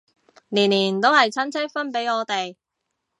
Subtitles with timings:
[0.49, 2.55] 年年都係親戚分俾我哋